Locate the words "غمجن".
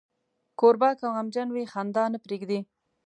1.15-1.47